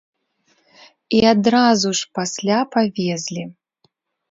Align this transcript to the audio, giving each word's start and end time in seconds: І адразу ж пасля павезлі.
І 1.17 1.19
адразу 1.33 1.89
ж 2.01 2.09
пасля 2.17 2.59
павезлі. 2.75 3.43